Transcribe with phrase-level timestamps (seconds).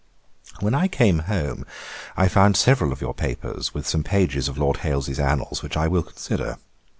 [0.61, 1.63] 'When I came home,
[2.17, 5.87] I found several of your papers, with some pages of Lord Hailes's Annals, which I
[5.87, 6.57] will consider.